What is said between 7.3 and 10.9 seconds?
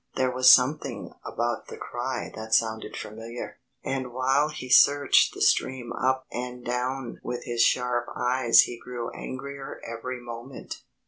his sharp eyes he grew angrier every moment.